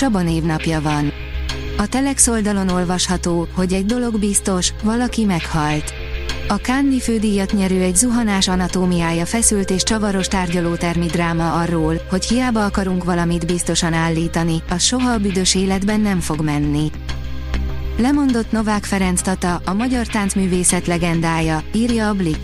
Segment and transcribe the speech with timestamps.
[0.00, 1.12] Csaba névnapja van.
[1.76, 5.92] A Telex oldalon olvasható, hogy egy dolog biztos, valaki meghalt.
[6.48, 12.64] A Cannes fődíjat nyerő egy zuhanás anatómiája feszült és csavaros tárgyalótermi dráma arról, hogy hiába
[12.64, 16.90] akarunk valamit biztosan állítani, az soha a büdös életben nem fog menni.
[17.98, 22.40] Lemondott Novák Ferenc Tata, a magyar táncművészet legendája, írja a Blick.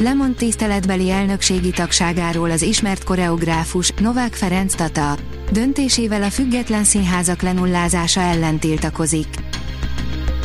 [0.00, 5.16] Lemond tiszteletbeli elnökségi tagságáról az ismert koreográfus, Novák Ferenc Tata.
[5.50, 9.28] Döntésével a független színházak lenullázása ellen tiltakozik.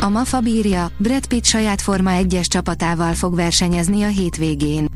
[0.02, 4.88] A MAFA bírja, Brad Pitt saját Forma 1-es csapatával fog versenyezni a hétvégén.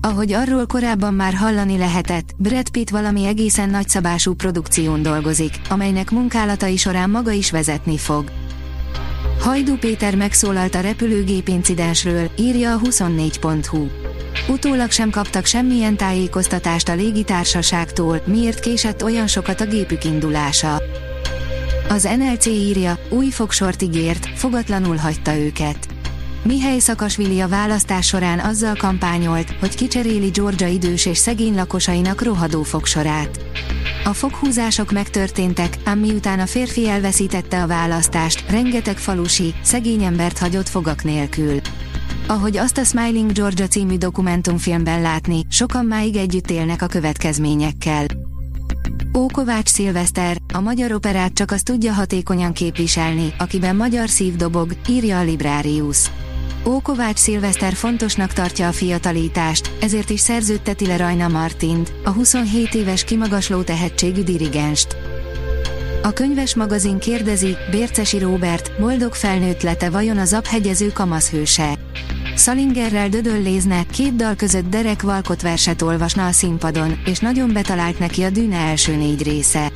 [0.00, 6.76] Ahogy arról korábban már hallani lehetett, Brad Pitt valami egészen nagyszabású produkción dolgozik, amelynek munkálatai
[6.76, 8.30] során maga is vezetni fog.
[9.40, 14.05] Hajdú Péter megszólalt a repülőgép incidensről, írja a 24.hu.
[14.48, 20.82] Utólag sem kaptak semmilyen tájékoztatást a légitársaságtól, miért késett olyan sokat a gépük indulása.
[21.88, 25.78] Az NLC írja, új fogsort ígért, fogatlanul hagyta őket.
[26.42, 32.62] Mihely Szakasvili a választás során azzal kampányolt, hogy kicseréli Georgia idős és szegény lakosainak rohadó
[32.62, 33.40] fogsorát.
[34.04, 40.68] A foghúzások megtörténtek, ám miután a férfi elveszítette a választást, rengeteg falusi, szegény embert hagyott
[40.68, 41.60] fogak nélkül.
[42.28, 48.06] Ahogy azt a Smiling Georgia című dokumentumfilmben látni, sokan máig együtt élnek a következményekkel.
[49.18, 55.18] Ókovács Szilveszter, a magyar operát csak az tudja hatékonyan képviselni, akiben magyar szív dobog, írja
[55.18, 56.10] a Librarius.
[56.66, 63.04] Ókovács Szilveszter fontosnak tartja a fiatalítást, ezért is szerződteti le Rajna Martint, a 27 éves
[63.04, 64.96] kimagasló tehetségű dirigenst.
[66.02, 71.78] A könyves magazin kérdezi, Bércesi Róbert, boldog felnőtt lete vajon a zaphegyező kamaszhőse.
[72.36, 78.22] Salingerrel dödöllézne, két dal között Derek Valkot verset olvasna a színpadon, és nagyon betalált neki
[78.22, 79.72] a Dűne első négy része.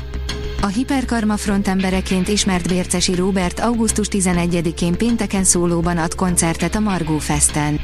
[0.61, 7.81] A Hiperkarma frontembereként ismert Bércesi Róbert augusztus 11-én pénteken szólóban ad koncertet a Margó Festen.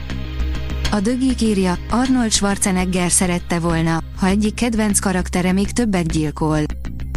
[0.91, 6.61] A dögik írja, Arnold Schwarzenegger szerette volna, ha egyik kedvenc karaktere még többet gyilkol.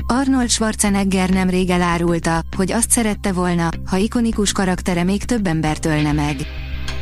[0.08, 6.12] Arnold Schwarzenegger nemrég elárulta, hogy azt szerette volna, ha ikonikus karaktere még több embert ölne
[6.12, 6.36] meg.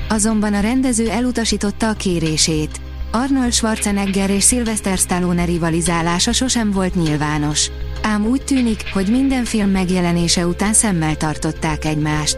[0.09, 2.79] Azonban a rendező elutasította a kérését.
[3.12, 7.69] Arnold Schwarzenegger és Sylvester Stallone rivalizálása sosem volt nyilvános.
[8.01, 12.38] Ám úgy tűnik, hogy minden film megjelenése után szemmel tartották egymást.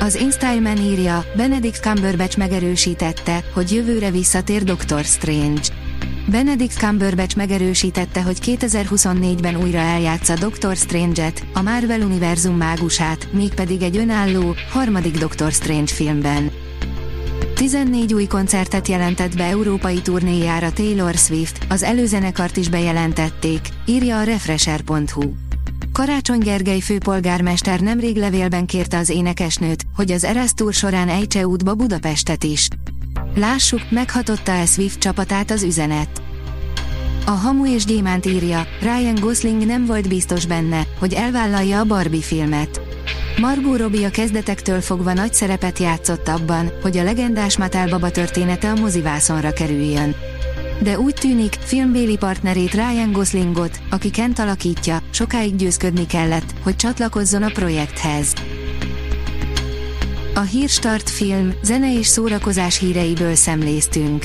[0.00, 5.60] Az InStyleman írja, Benedict Cumberbatch megerősítette, hogy jövőre visszatér Doctor Strange.
[6.30, 13.96] Benedict Cumberbatch megerősítette, hogy 2024-ben újra eljátsza Doctor Strange-et, a Marvel univerzum mágusát, mégpedig egy
[13.96, 16.47] önálló, harmadik Doctor Strange filmben.
[17.58, 24.22] 14 új koncertet jelentett be európai turnéjára Taylor Swift, az előzenekart is bejelentették, írja a
[24.22, 25.32] Refresher.hu.
[25.92, 31.74] Karácsony Gergely főpolgármester nemrég levélben kérte az énekesnőt, hogy az Eras Tour során ejtse útba
[31.74, 32.68] Budapestet is.
[33.34, 36.22] Lássuk, meghatotta-e Swift csapatát az üzenet.
[37.26, 42.20] A Hamu és Gyémánt írja, Ryan Gosling nem volt biztos benne, hogy elvállalja a Barbie
[42.20, 42.80] filmet.
[43.40, 48.70] Margot Robbie a kezdetektől fogva nagy szerepet játszott abban, hogy a legendás Mattel baba története
[48.70, 50.14] a mozivászonra kerüljön.
[50.82, 57.42] De úgy tűnik, filmbéli partnerét Ryan Goslingot, aki Kent alakítja, sokáig győzködni kellett, hogy csatlakozzon
[57.42, 58.32] a projekthez.
[60.34, 64.24] A Hírstart film, zene és szórakozás híreiből szemléztünk.